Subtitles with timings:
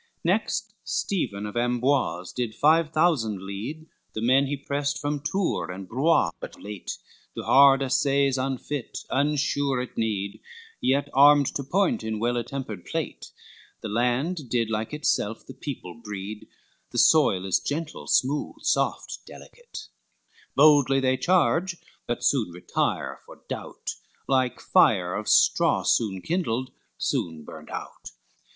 [0.01, 5.69] LXII Next Stephen of Amboise did five thousand lead, The men he prest from Tours
[5.71, 6.97] and Blois but late,
[7.37, 10.41] To hard assays unfit, unsure at need,
[10.81, 13.27] Yet armed to point in well attempted plate,
[13.81, 16.47] The land did like itself the people breed,
[16.89, 19.85] The soil is gentle, smooth, soft, delicate;
[20.55, 21.77] Boldly they charge,
[22.07, 23.91] but soon retire for doubt,
[24.27, 28.09] Like fire of straw, soon kindled, soon burnt out.